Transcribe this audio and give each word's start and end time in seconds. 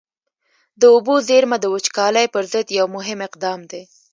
د 0.79 0.81
اوبو 0.93 1.15
زېرمه 1.27 1.57
د 1.61 1.65
وچکالۍ 1.73 2.25
پر 2.33 2.43
ضد 2.51 2.67
یو 2.79 2.87
مهم 2.95 3.19
اقدام 3.27 3.59
دی. 3.71 3.81